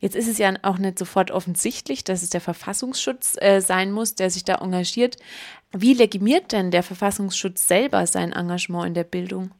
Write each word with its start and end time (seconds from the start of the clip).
Jetzt 0.00 0.16
ist 0.16 0.28
es 0.28 0.38
ja 0.38 0.52
auch 0.62 0.78
nicht 0.78 0.98
sofort 0.98 1.30
offensichtlich, 1.30 2.04
dass 2.04 2.22
es 2.22 2.30
der 2.30 2.40
Verfassungsschutz 2.40 3.36
äh, 3.40 3.60
sein 3.60 3.92
muss, 3.92 4.14
der 4.14 4.30
sich 4.30 4.44
da 4.44 4.56
engagiert. 4.56 5.16
Wie 5.72 5.94
legitimiert 5.94 6.52
denn 6.52 6.70
der 6.70 6.82
Verfassungsschutz 6.82 7.68
selber 7.68 8.06
sein 8.06 8.32
Engagement 8.32 8.86
in 8.88 8.94
der 8.94 9.04
Bildung? 9.04 9.50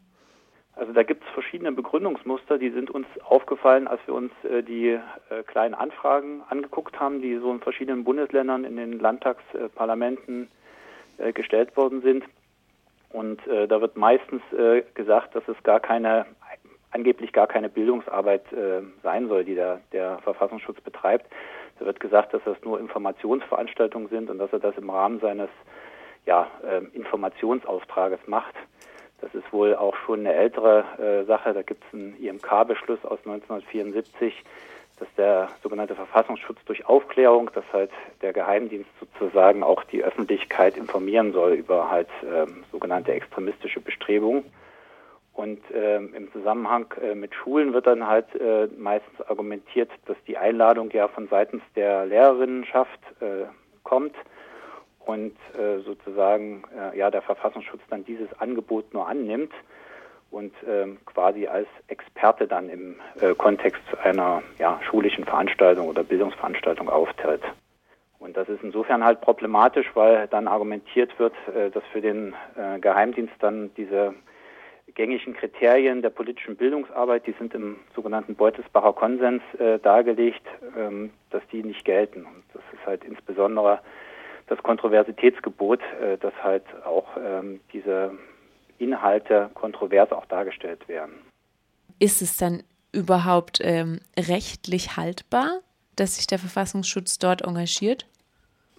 Also 0.81 0.95
da 0.95 1.03
gibt 1.03 1.23
es 1.23 1.31
verschiedene 1.35 1.73
Begründungsmuster, 1.73 2.57
die 2.57 2.71
sind 2.71 2.91
uns 2.91 3.07
aufgefallen, 3.23 3.87
als 3.87 4.01
wir 4.07 4.15
uns 4.15 4.33
äh, 4.45 4.63
die 4.63 4.89
äh, 4.89 5.43
kleinen 5.47 5.75
Anfragen 5.75 6.41
angeguckt 6.49 6.99
haben, 6.99 7.21
die 7.21 7.37
so 7.37 7.53
in 7.53 7.61
verschiedenen 7.61 8.03
Bundesländern 8.03 8.65
in 8.65 8.77
den 8.77 8.99
Landtagsparlamenten 8.99 10.49
äh, 11.19 11.35
gestellt 11.35 11.77
worden 11.77 12.01
sind. 12.01 12.25
Und 13.11 13.47
äh, 13.47 13.69
da 13.69 13.83
wird 13.83 13.99
meistens 13.99 14.41
äh, 14.53 14.83
gesagt, 14.95 15.35
dass 15.35 15.47
es 15.49 15.63
gar 15.65 15.81
keine, 15.81 16.25
angeblich 16.91 17.33
gar 17.33 17.47
keine 17.47 17.69
Bildungsarbeit 17.69 18.53
äh, 18.53 18.83
sein 19.03 19.29
soll, 19.29 19.45
die 19.45 19.55
der, 19.55 19.81
der 19.93 20.19
Verfassungsschutz 20.19 20.81
betreibt. 20.81 21.27
Da 21.79 21.87
wird 21.87 22.01
gesagt, 22.01 22.35
dass 22.35 22.43
das 22.45 22.57
nur 22.63 22.79
Informationsveranstaltungen 22.79 24.09
sind 24.09 24.29
und 24.31 24.39
dass 24.39 24.53
er 24.53 24.59
das 24.59 24.77
im 24.77 24.91
Rahmen 24.91 25.21
seines 25.21 25.49
ja, 26.27 26.47
Informationsauftrages 26.93 28.21
macht. 28.27 28.55
Das 29.21 29.35
ist 29.35 29.53
wohl 29.53 29.75
auch 29.77 29.95
schon 30.07 30.21
eine 30.21 30.35
ältere 30.35 30.85
äh, 30.99 31.25
Sache. 31.27 31.53
Da 31.53 31.63
gibt 31.63 31.85
es 31.85 31.95
einen 31.95 32.17
IMK-Beschluss 32.17 33.05
aus 33.05 33.19
1974, 33.25 34.35
dass 34.99 35.09
der 35.17 35.49
sogenannte 35.63 35.95
Verfassungsschutz 35.95 36.59
durch 36.65 36.87
Aufklärung, 36.87 37.51
dass 37.55 37.65
halt 37.73 37.91
der 38.23 38.33
Geheimdienst 38.33 38.91
sozusagen 38.99 39.63
auch 39.63 39.85
die 39.85 40.03
Öffentlichkeit 40.03 40.77
informieren 40.77 41.33
soll 41.33 41.53
über 41.53 41.91
halt 41.91 42.09
ähm, 42.25 42.65
sogenannte 42.71 43.13
extremistische 43.13 43.81
Bestrebungen. 43.81 44.45
Und 45.33 45.61
ähm, 45.73 46.13
im 46.15 46.31
Zusammenhang 46.33 46.93
äh, 47.01 47.15
mit 47.15 47.35
Schulen 47.35 47.73
wird 47.73 47.87
dann 47.87 48.07
halt 48.07 48.27
äh, 48.35 48.69
meistens 48.77 49.21
argumentiert, 49.23 49.91
dass 50.07 50.17
die 50.27 50.37
Einladung 50.37 50.91
ja 50.91 51.09
von 51.09 51.29
seitens 51.29 51.63
der 51.77 52.05
Lehrerinnenschaft 52.07 53.01
äh, 53.21 53.47
kommt 53.85 54.15
und 55.07 55.35
äh, 55.59 55.79
sozusagen 55.85 56.65
äh, 56.77 56.99
ja 56.99 57.11
der 57.11 57.23
Verfassungsschutz 57.23 57.81
dann 57.89 58.05
dieses 58.05 58.29
Angebot 58.41 58.93
nur 58.93 59.09
annimmt 59.09 59.53
und 60.31 60.53
ähm, 60.69 60.99
quasi 61.07 61.47
als 61.47 61.69
Experte 61.89 62.47
dann 62.47 62.69
im 62.69 62.97
äh, 63.21 63.35
Kontext 63.35 63.83
einer 64.03 64.43
ja, 64.59 64.81
schulischen 64.89 65.25
Veranstaltung 65.25 65.89
oder 65.89 66.05
Bildungsveranstaltung 66.05 66.89
auftritt. 66.89 67.43
Und 68.19 68.37
das 68.37 68.49
ist 68.49 68.63
insofern 68.63 69.03
halt 69.03 69.23
problematisch, 69.23 69.91
weil 69.95 70.29
dann 70.29 70.47
argumentiert 70.47 71.19
wird, 71.19 71.33
dass 71.73 71.83
für 71.91 72.03
den 72.03 72.35
Geheimdienst 72.83 73.33
dann 73.39 73.71
diese 73.79 74.13
gängigen 74.95 75.35
Kriterien 75.35 76.03
der 76.03 76.11
politischen 76.11 76.57
Bildungsarbeit, 76.57 77.27
die 77.27 77.35
sind 77.39 77.55
im 77.55 77.77
sogenannten 77.95 78.35
Beutelsbacher 78.35 78.93
Konsens 78.93 79.43
äh, 79.59 79.79
dargelegt, 79.79 80.47
ähm, 80.77 81.11
dass 81.31 81.43
die 81.53 81.63
nicht 81.63 81.85
gelten. 81.85 82.25
Und 82.25 82.43
das 82.53 82.63
ist 82.73 82.87
halt 82.87 83.05
insbesondere 83.05 83.81
das 84.47 84.63
Kontroversitätsgebot, 84.63 85.81
äh, 86.03 86.19
dass 86.19 86.35
halt 86.43 86.65
auch 86.85 87.07
ähm, 87.17 87.61
diese 87.73 88.13
Inhalte 88.79 89.51
kontrovers 89.55 90.11
auch 90.13 90.27
dargestellt 90.27 90.89
werden. 90.89 91.15
Ist 91.99 92.23
es 92.23 92.37
dann 92.37 92.63
überhaupt 92.93 93.61
ähm, 93.63 94.01
rechtlich 94.19 94.97
haltbar, 94.97 95.61
dass 95.97 96.17
sich 96.17 96.27
der 96.27 96.39
Verfassungsschutz 96.39 97.19
dort 97.19 97.43
engagiert? 97.43 98.07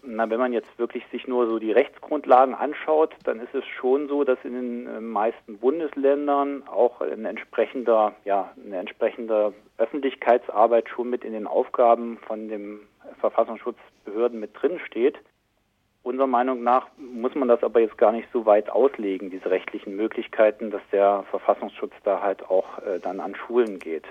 Na, 0.03 0.29
wenn 0.29 0.39
man 0.39 0.51
jetzt 0.51 0.79
wirklich 0.79 1.03
sich 1.11 1.27
nur 1.27 1.47
so 1.47 1.59
die 1.59 1.71
Rechtsgrundlagen 1.71 2.55
anschaut, 2.55 3.13
dann 3.23 3.39
ist 3.39 3.53
es 3.53 3.65
schon 3.65 4.07
so, 4.07 4.23
dass 4.23 4.39
in 4.43 4.53
den 4.53 4.87
äh, 4.87 4.99
meisten 4.99 5.59
Bundesländern 5.59 6.67
auch 6.67 7.01
ein 7.01 7.25
entsprechender, 7.25 8.13
ja, 8.25 8.51
eine 8.65 8.77
entsprechende 8.77 9.53
Öffentlichkeitsarbeit 9.77 10.89
schon 10.89 11.09
mit 11.09 11.23
in 11.23 11.33
den 11.33 11.45
Aufgaben 11.45 12.17
von 12.25 12.47
den 12.49 12.79
Verfassungsschutzbehörden 13.19 14.39
mit 14.39 14.51
drin 14.59 14.79
steht. 14.85 15.19
Unserer 16.03 16.27
Meinung 16.27 16.63
nach 16.63 16.87
muss 16.97 17.35
man 17.35 17.47
das 17.47 17.63
aber 17.63 17.79
jetzt 17.79 17.99
gar 17.99 18.11
nicht 18.11 18.27
so 18.33 18.47
weit 18.47 18.71
auslegen, 18.71 19.29
diese 19.29 19.51
rechtlichen 19.51 19.95
Möglichkeiten, 19.95 20.71
dass 20.71 20.81
der 20.91 21.25
Verfassungsschutz 21.29 21.93
da 22.03 22.21
halt 22.21 22.43
auch 22.49 22.79
äh, 22.79 22.99
dann 22.99 23.19
an 23.19 23.35
Schulen 23.35 23.77
geht. 23.77 24.05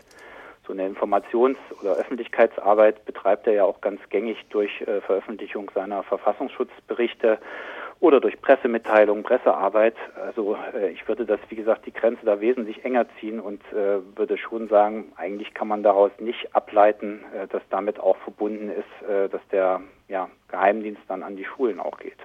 So 0.66 0.72
eine 0.72 0.86
Informations- 0.86 1.58
oder 1.80 1.94
Öffentlichkeitsarbeit 1.94 3.04
betreibt 3.04 3.46
er 3.46 3.54
ja 3.54 3.64
auch 3.64 3.80
ganz 3.80 4.00
gängig 4.10 4.44
durch 4.50 4.80
äh, 4.82 5.00
Veröffentlichung 5.00 5.70
seiner 5.74 6.02
Verfassungsschutzberichte 6.02 7.38
oder 8.00 8.20
durch 8.20 8.40
Pressemitteilungen, 8.40 9.22
Pressearbeit. 9.22 9.94
Also 10.16 10.56
äh, 10.74 10.90
ich 10.90 11.06
würde 11.06 11.26
das, 11.26 11.40
wie 11.48 11.56
gesagt, 11.56 11.86
die 11.86 11.92
Grenze 11.92 12.24
da 12.24 12.40
wesentlich 12.40 12.84
enger 12.84 13.06
ziehen 13.18 13.40
und 13.40 13.60
äh, 13.72 14.00
würde 14.16 14.38
schon 14.38 14.68
sagen, 14.68 15.12
eigentlich 15.16 15.54
kann 15.54 15.68
man 15.68 15.82
daraus 15.82 16.10
nicht 16.18 16.54
ableiten, 16.54 17.20
äh, 17.34 17.46
dass 17.46 17.62
damit 17.70 18.00
auch 18.00 18.16
verbunden 18.18 18.70
ist, 18.70 19.08
äh, 19.08 19.28
dass 19.28 19.42
der 19.52 19.82
ja, 20.08 20.30
Geheimdienst 20.48 21.02
dann 21.08 21.22
an 21.22 21.36
die 21.36 21.44
Schulen 21.44 21.78
auch 21.78 21.98
geht. 21.98 22.18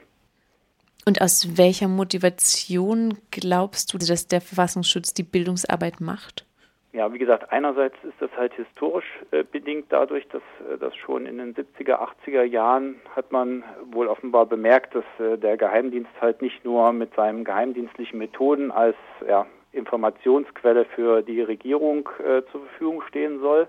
Und 1.08 1.22
aus 1.22 1.58
welcher 1.58 1.88
Motivation 1.88 3.20
glaubst 3.30 3.94
du, 3.94 4.00
dass 4.00 4.28
der 4.28 4.42
Verfassungsschutz 4.42 5.14
die 5.14 5.24
Bildungsarbeit 5.24 6.02
macht? 6.02 6.46
Ja, 6.96 7.12
wie 7.12 7.18
gesagt, 7.18 7.52
einerseits 7.52 7.96
ist 8.06 8.22
das 8.22 8.30
halt 8.38 8.54
historisch 8.54 9.20
äh, 9.32 9.44
bedingt 9.44 9.88
dadurch, 9.90 10.26
dass 10.30 10.42
äh, 10.72 10.78
das 10.78 10.96
schon 10.96 11.26
in 11.26 11.40
den 11.40 11.54
70er, 11.54 12.00
80er 12.26 12.44
Jahren 12.44 13.02
hat 13.14 13.34
man 13.34 13.66
wohl 13.92 14.08
offenbar 14.08 14.46
bemerkt, 14.46 14.96
dass 14.96 15.04
äh, 15.20 15.38
der 15.38 15.58
Geheimdienst 15.58 16.12
halt 16.22 16.42
nicht 16.42 16.64
nur 16.64 16.94
mit 16.94 17.14
seinen 17.14 17.44
geheimdienstlichen 17.44 18.18
Methoden 18.18 18.72
als 18.72 18.96
ja, 19.28 19.46
Informationsquelle 19.74 20.86
für 20.86 21.22
die 21.22 21.42
Regierung 21.42 22.08
äh, 22.20 22.44
zur 22.50 22.62
Verfügung 22.62 23.02
stehen 23.10 23.42
soll, 23.42 23.68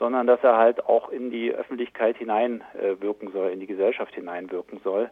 sondern 0.00 0.26
dass 0.26 0.42
er 0.42 0.56
halt 0.56 0.84
auch 0.86 1.10
in 1.10 1.30
die 1.30 1.54
Öffentlichkeit 1.54 2.16
hineinwirken 2.16 3.30
soll, 3.30 3.50
in 3.50 3.60
die 3.60 3.68
Gesellschaft 3.68 4.12
hineinwirken 4.12 4.80
soll. 4.82 5.08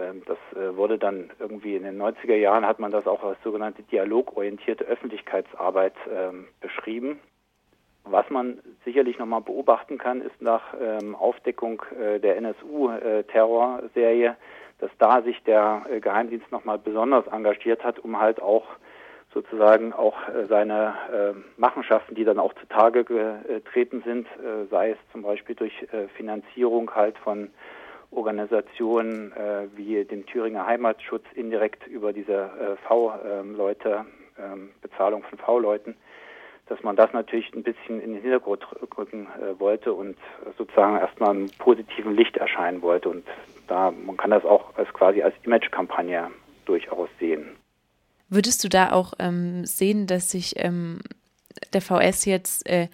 Ähm, 0.00 0.22
das 0.26 0.38
äh, 0.56 0.76
wurde 0.76 0.98
dann 0.98 1.30
irgendwie 1.38 1.76
in 1.76 1.84
den 1.84 2.00
90er 2.00 2.36
Jahren 2.36 2.66
hat 2.66 2.78
man 2.78 2.90
das 2.90 3.06
auch 3.06 3.22
als 3.22 3.38
sogenannte 3.42 3.82
dialogorientierte 3.82 4.84
Öffentlichkeitsarbeit 4.84 5.94
ähm, 6.12 6.48
beschrieben. 6.60 7.20
Was 8.04 8.28
man 8.28 8.58
sicherlich 8.84 9.18
nochmal 9.18 9.40
beobachten 9.40 9.96
kann, 9.96 10.20
ist 10.20 10.40
nach 10.40 10.74
ähm, 10.80 11.14
Aufdeckung 11.14 11.82
äh, 11.98 12.20
der 12.20 12.36
NSU-Terrorserie, 12.36 14.26
äh, 14.26 14.34
dass 14.78 14.90
da 14.98 15.22
sich 15.22 15.42
der 15.44 15.86
Geheimdienst 16.00 16.50
nochmal 16.50 16.78
besonders 16.78 17.26
engagiert 17.28 17.82
hat, 17.84 17.98
um 18.00 18.20
halt 18.20 18.42
auch 18.42 18.66
sozusagen 19.32 19.92
auch 19.92 20.16
seine 20.48 20.94
Machenschaften, 21.56 22.14
die 22.14 22.24
dann 22.24 22.38
auch 22.38 22.52
zutage 22.54 23.04
getreten 23.04 24.02
sind, 24.04 24.26
sei 24.70 24.90
es 24.90 24.98
zum 25.12 25.22
Beispiel 25.22 25.54
durch 25.54 25.86
Finanzierung 26.16 26.94
halt 26.94 27.16
von 27.18 27.50
Organisationen 28.14 29.32
äh, 29.32 29.66
wie 29.76 30.04
den 30.04 30.26
Thüringer 30.26 30.66
Heimatschutz 30.66 31.24
indirekt 31.34 31.86
über 31.86 32.12
diese 32.12 32.32
äh, 32.32 32.76
V-Leute, 32.86 34.04
ähm, 34.38 34.70
Bezahlung 34.80 35.22
von 35.24 35.38
V-Leuten, 35.38 35.96
dass 36.66 36.82
man 36.82 36.96
das 36.96 37.12
natürlich 37.12 37.52
ein 37.54 37.62
bisschen 37.62 38.00
in 38.00 38.14
den 38.14 38.22
Hintergrund 38.22 38.66
rücken 38.96 39.26
äh, 39.26 39.58
wollte 39.58 39.92
und 39.92 40.16
sozusagen 40.56 40.96
erstmal 40.96 41.34
im 41.34 41.50
positiven 41.58 42.16
Licht 42.16 42.36
erscheinen 42.36 42.82
wollte. 42.82 43.08
Und 43.08 43.24
da, 43.68 43.90
man 43.90 44.16
kann 44.16 44.30
das 44.30 44.44
auch 44.44 44.76
als 44.76 44.92
quasi 44.92 45.22
als 45.22 45.34
Image-Kampagne 45.42 46.30
durchaus 46.64 47.08
sehen. 47.18 47.56
Würdest 48.28 48.64
du 48.64 48.68
da 48.68 48.92
auch 48.92 49.12
ähm, 49.18 49.64
sehen, 49.66 50.06
dass 50.06 50.30
sich 50.30 50.54
ähm, 50.56 51.00
der 51.72 51.82
VS 51.82 52.24
jetzt 52.24 52.68
äh, 52.68 52.88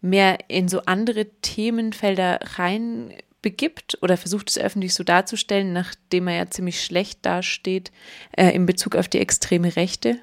mehr 0.00 0.38
in 0.48 0.68
so 0.68 0.82
andere 0.84 1.26
Themenfelder 1.40 2.38
rein 2.58 3.14
begibt 3.44 3.98
oder 4.02 4.16
versucht 4.16 4.48
es 4.48 4.58
öffentlich 4.58 4.94
so 4.94 5.04
darzustellen, 5.04 5.72
nachdem 5.72 6.26
er 6.26 6.38
ja 6.38 6.46
ziemlich 6.46 6.82
schlecht 6.82 7.24
dasteht 7.24 7.92
äh, 8.36 8.50
in 8.50 8.66
Bezug 8.66 8.96
auf 8.96 9.06
die 9.06 9.20
extreme 9.20 9.76
Rechte? 9.76 10.16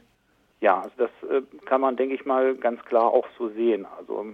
Ja, 0.59 0.81
also 0.81 0.95
das 0.97 1.29
äh, 1.29 1.41
kann 1.65 1.79
man, 1.79 1.95
denke 1.95 2.15
ich 2.15 2.25
mal, 2.25 2.55
ganz 2.55 2.83
klar 2.83 3.05
auch 3.13 3.27
so 3.37 3.49
sehen. 3.49 3.85
Also 3.97 4.25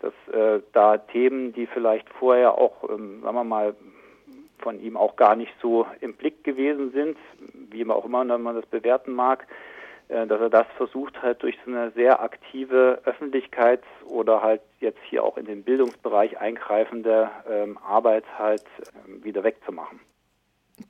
dass 0.00 0.12
äh, 0.34 0.60
da 0.72 0.98
Themen, 0.98 1.52
die 1.52 1.66
vielleicht 1.66 2.08
vorher 2.08 2.58
auch, 2.58 2.88
ähm, 2.90 3.20
sagen 3.22 3.36
wir 3.36 3.44
mal, 3.44 3.74
von 4.58 4.80
ihm 4.80 4.96
auch 4.96 5.16
gar 5.16 5.36
nicht 5.36 5.52
so 5.60 5.86
im 6.00 6.14
Blick 6.14 6.42
gewesen 6.44 6.92
sind, 6.92 7.16
wie 7.70 7.84
man 7.84 7.96
auch 7.96 8.04
immer 8.04 8.24
man 8.24 8.56
das 8.56 8.66
bewerten 8.66 9.12
mag, 9.12 9.46
dass 10.12 10.40
er 10.40 10.50
das 10.50 10.66
versucht 10.76 11.20
hat, 11.22 11.42
durch 11.42 11.56
so 11.64 11.70
eine 11.70 11.90
sehr 11.92 12.20
aktive 12.20 13.00
Öffentlichkeits- 13.04 14.04
oder 14.06 14.42
halt 14.42 14.60
jetzt 14.80 15.00
hier 15.08 15.24
auch 15.24 15.36
in 15.36 15.46
den 15.46 15.62
Bildungsbereich 15.62 16.38
eingreifende 16.38 17.30
ähm, 17.48 17.78
Arbeit 17.78 18.24
halt 18.38 18.64
äh, 18.80 19.24
wieder 19.24 19.42
wegzumachen. 19.42 20.00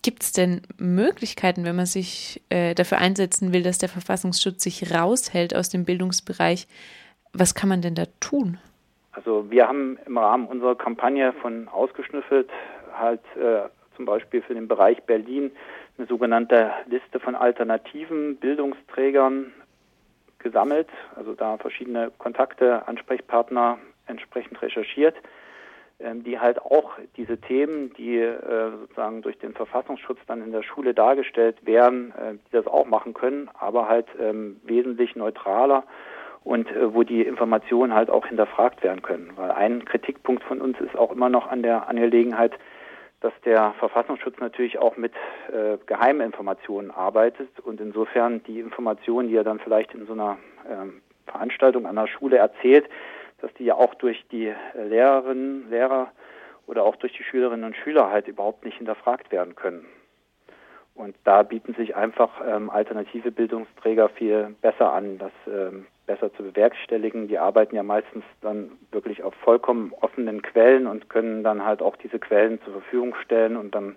Gibt 0.03 0.23
es 0.23 0.33
denn 0.33 0.63
Möglichkeiten, 0.79 1.65
wenn 1.65 1.77
man 1.77 1.87
sich 1.87 2.43
äh, 2.49 2.75
dafür 2.75 2.99
einsetzen 2.99 3.53
will, 3.53 3.63
dass 3.63 3.79
der 3.79 3.89
Verfassungsschutz 3.89 4.63
sich 4.63 4.95
raushält 4.95 5.55
aus 5.55 5.69
dem 5.69 5.85
Bildungsbereich? 5.85 6.67
Was 7.33 7.55
kann 7.55 7.69
man 7.69 7.83
denn 7.83 7.95
da 7.95 8.05
tun? 8.21 8.59
Also 9.13 9.51
wir 9.51 9.69
haben 9.69 9.99
im 10.07 10.17
Rahmen 10.17 10.47
unserer 10.47 10.75
Kampagne 10.75 11.33
von 11.35 11.69
ausgeschnüffelt 11.69 12.49
halt 12.95 13.21
äh, 13.37 13.69
zum 13.97 14.05
Beispiel 14.05 14.43
für 14.43 14.55
den 14.55 14.69
Bereich 14.69 15.03
Berlin 15.05 15.53
eine 15.99 16.07
sogenannte 16.07 16.73
Liste 16.87 17.21
von 17.21 17.35
alternativen 17.35 18.37
Bildungsträgern 18.37 19.53
gesammelt, 20.39 20.89
also 21.15 21.35
da 21.35 21.57
verschiedene 21.59 22.11
Kontakte, 22.19 22.87
Ansprechpartner 22.89 23.79
entsprechend 24.07 24.61
recherchiert, 24.61 25.15
ähm, 26.01 26.25
die 26.25 26.39
halt 26.39 26.61
auch 26.61 26.93
diese 27.17 27.39
Themen, 27.39 27.93
die 27.95 28.19
äh, 28.19 28.71
sozusagen 28.81 29.23
durch 29.23 29.39
den 29.39 29.55
Verfassungsschutz 29.55 30.19
dann 30.27 30.43
in 30.43 30.53
der 30.53 30.63
Schule 30.63 30.95
dargestellt 30.95 31.65
werden, 31.65 32.13
äh, 32.13 32.35
die 32.35 32.53
das 32.53 32.67
auch 32.67 32.87
machen 32.87 33.15
können, 33.15 33.49
aber 33.59 33.89
halt 33.89 34.07
ähm, 34.21 34.61
wesentlich 34.65 35.15
neutraler 35.15 35.85
und 36.45 36.69
äh, 36.71 36.93
wo 36.93 37.05
die 37.05 37.23
Informationen 37.23 37.95
halt 37.95 38.11
auch 38.11 38.27
hinterfragt 38.27 38.83
werden 38.83 39.03
können. 39.03 39.33
Weil 39.37 39.53
ein 39.53 39.85
Kritikpunkt 39.85 40.43
von 40.45 40.61
uns 40.61 40.81
ist 40.81 40.97
auch 40.97 41.13
immer 41.13 41.29
noch 41.29 41.47
an 41.47 41.63
der 41.63 41.89
Angelegenheit, 41.89 42.53
dass 43.23 43.33
der 43.45 43.73
Verfassungsschutz 43.79 44.39
natürlich 44.41 44.79
auch 44.79 44.97
mit 44.97 45.13
äh, 45.53 45.79
Geheiminformationen 45.87 46.91
arbeitet 46.91 47.61
und 47.61 47.81
insofern 47.81 48.43
die 48.43 48.59
Informationen, 48.59 49.29
die 49.29 49.37
er 49.37 49.45
dann 49.45 49.61
vielleicht 49.61 49.95
in 49.95 50.07
so 50.07 50.13
einer 50.13 50.39
ähm, 50.69 51.01
Veranstaltung 51.27 51.87
an 51.87 51.97
der 51.97 52.09
Schule 52.09 52.37
erzählt, 52.37 52.89
dass 53.41 53.55
die 53.55 53.65
ja 53.65 53.75
auch 53.75 53.95
durch 53.95 54.25
die 54.33 54.53
Lehrerinnen, 54.75 55.71
Lehrer 55.71 56.11
oder 56.67 56.83
auch 56.83 56.97
durch 56.97 57.13
die 57.13 57.23
Schülerinnen 57.23 57.65
und 57.65 57.77
Schüler 57.77 58.11
halt 58.11 58.27
überhaupt 58.27 58.65
nicht 58.65 58.79
hinterfragt 58.79 59.31
werden 59.31 59.55
können. 59.55 59.87
Und 60.95 61.17
da 61.25 61.43
bieten 61.43 61.75
sich 61.75 61.97
einfach 61.97 62.41
ähm, 62.47 62.71
alternative 62.71 63.31
Bildungsträger 63.31 64.09
viel 64.11 64.55
besser 64.61 64.93
an, 64.93 65.19
das 65.19 65.33
ähm, 65.47 65.87
besser 66.07 66.33
zu 66.35 66.43
bewerkstelligen. 66.43 67.29
Die 67.29 67.39
arbeiten 67.39 67.77
ja 67.77 67.83
meistens 67.83 68.25
dann 68.41 68.73
wirklich 68.91 69.23
auf 69.23 69.35
vollkommen 69.37 69.93
offenen 70.01 70.43
Quellen 70.43 70.87
und 70.87 71.09
können 71.09 71.45
dann 71.45 71.65
halt 71.65 71.83
auch 71.83 71.97
diese 71.97 72.19
Quellen 72.19 72.61
zur 72.63 72.73
Verfügung 72.75 73.15
stellen 73.25 73.57
und 73.57 73.75
dann 73.75 73.97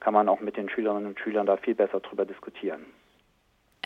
kann 0.00 0.14
man 0.14 0.28
auch 0.28 0.40
mit 0.40 0.56
den 0.56 0.68
Schülerinnen 0.68 1.06
und 1.06 1.20
Schülern 1.20 1.46
da 1.46 1.56
viel 1.56 1.74
besser 1.74 2.00
drüber 2.00 2.24
diskutieren. 2.24 2.84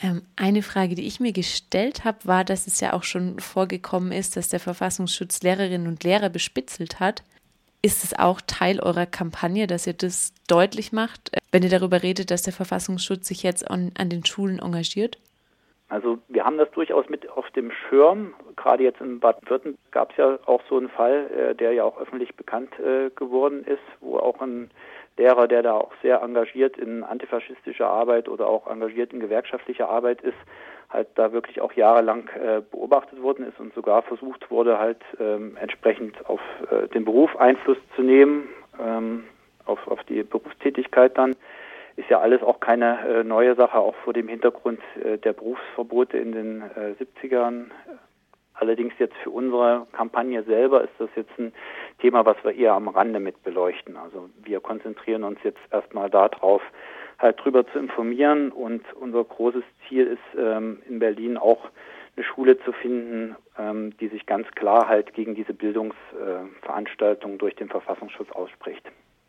Ähm, 0.02 0.22
eine 0.36 0.62
Frage, 0.62 0.94
die 0.94 1.06
ich 1.06 1.20
mir 1.20 1.32
gestellt 1.32 2.04
habe, 2.04 2.18
war, 2.24 2.44
dass 2.44 2.66
es 2.66 2.80
ja 2.80 2.94
auch 2.94 3.02
schon 3.02 3.38
vorgekommen 3.38 4.12
ist, 4.12 4.36
dass 4.36 4.48
der 4.48 4.60
Verfassungsschutz 4.60 5.42
Lehrerinnen 5.42 5.86
und 5.86 6.04
Lehrer 6.04 6.30
bespitzelt 6.30 7.00
hat. 7.00 7.22
Ist 7.82 8.04
es 8.04 8.18
auch 8.18 8.40
Teil 8.46 8.80
eurer 8.80 9.06
Kampagne, 9.06 9.66
dass 9.66 9.86
ihr 9.86 9.94
das 9.94 10.34
deutlich 10.46 10.92
macht, 10.92 11.34
äh, 11.34 11.38
wenn 11.52 11.62
ihr 11.62 11.70
darüber 11.70 12.02
redet, 12.02 12.30
dass 12.30 12.42
der 12.42 12.52
Verfassungsschutz 12.52 13.28
sich 13.28 13.42
jetzt 13.42 13.70
an, 13.70 13.92
an 13.96 14.08
den 14.08 14.24
Schulen 14.24 14.58
engagiert? 14.58 15.18
Also 15.90 16.18
wir 16.28 16.44
haben 16.44 16.56
das 16.56 16.70
durchaus 16.70 17.08
mit 17.08 17.28
auf 17.28 17.50
dem 17.50 17.72
Schirm. 17.72 18.32
Gerade 18.56 18.84
jetzt 18.84 19.00
in 19.00 19.18
Baden-Württemberg 19.18 19.90
gab 19.90 20.12
es 20.12 20.16
ja 20.18 20.38
auch 20.46 20.62
so 20.68 20.76
einen 20.78 20.88
Fall, 20.88 21.30
äh, 21.30 21.54
der 21.54 21.72
ja 21.72 21.84
auch 21.84 22.00
öffentlich 22.00 22.36
bekannt 22.36 22.72
äh, 22.78 23.10
geworden 23.10 23.64
ist, 23.64 23.82
wo 24.00 24.16
auch 24.16 24.40
ein 24.40 24.70
Lehrer, 25.18 25.48
der 25.48 25.62
da 25.62 25.74
auch 25.74 25.92
sehr 26.00 26.22
engagiert 26.22 26.78
in 26.78 27.02
antifaschistischer 27.02 27.88
Arbeit 27.88 28.28
oder 28.28 28.46
auch 28.46 28.66
engagiert 28.68 29.12
in 29.12 29.20
gewerkschaftlicher 29.20 29.88
Arbeit 29.88 30.22
ist, 30.22 30.38
halt 30.88 31.08
da 31.16 31.32
wirklich 31.32 31.60
auch 31.60 31.72
jahrelang 31.72 32.28
äh, 32.28 32.62
beobachtet 32.70 33.20
worden 33.20 33.46
ist 33.46 33.58
und 33.58 33.74
sogar 33.74 34.02
versucht 34.02 34.50
wurde, 34.50 34.78
halt 34.78 35.02
ähm, 35.18 35.56
entsprechend 35.60 36.24
auf 36.26 36.40
äh, 36.70 36.88
den 36.88 37.04
Beruf 37.04 37.36
Einfluss 37.36 37.78
zu 37.96 38.02
nehmen, 38.02 38.48
ähm, 38.80 39.24
auf, 39.66 39.86
auf 39.88 40.02
die 40.04 40.22
Berufstätigkeit 40.22 41.18
dann. 41.18 41.36
Ist 42.00 42.08
ja 42.08 42.20
alles 42.20 42.42
auch 42.42 42.60
keine 42.60 43.06
äh, 43.06 43.24
neue 43.24 43.54
Sache, 43.56 43.78
auch 43.78 43.94
vor 43.96 44.14
dem 44.14 44.26
Hintergrund 44.26 44.80
äh, 45.04 45.18
der 45.18 45.34
Berufsverbote 45.34 46.16
in 46.16 46.32
den 46.32 46.62
70ern. 46.62 47.64
Äh, 47.66 47.68
Allerdings 48.54 48.92
jetzt 48.98 49.16
für 49.22 49.30
unsere 49.30 49.86
Kampagne 49.92 50.42
selber 50.42 50.82
ist 50.84 50.92
das 50.98 51.08
jetzt 51.16 51.30
ein 51.38 51.54
Thema, 51.98 52.26
was 52.26 52.36
wir 52.44 52.54
eher 52.54 52.74
am 52.74 52.88
Rande 52.88 53.18
mit 53.18 53.42
beleuchten. 53.42 53.96
Also 53.96 54.28
wir 54.42 54.60
konzentrieren 54.60 55.24
uns 55.24 55.38
jetzt 55.42 55.60
erstmal 55.70 56.10
darauf, 56.10 56.60
halt 57.18 57.42
drüber 57.42 57.66
zu 57.68 57.78
informieren. 57.78 58.52
Und 58.52 58.82
unser 58.94 59.24
großes 59.24 59.64
Ziel 59.88 60.06
ist 60.06 60.38
ähm, 60.38 60.82
in 60.86 60.98
Berlin 60.98 61.38
auch 61.38 61.70
eine 62.16 62.24
Schule 62.24 62.58
zu 62.60 62.72
finden, 62.72 63.34
ähm, 63.58 63.96
die 63.98 64.08
sich 64.08 64.26
ganz 64.26 64.46
klar 64.50 64.88
halt 64.88 65.14
gegen 65.14 65.34
diese 65.34 65.54
Bildungsveranstaltung 65.54 67.34
äh, 67.34 67.38
durch 67.38 67.56
den 67.56 67.70
Verfassungsschutz 67.70 68.30
ausspricht. 68.30 68.86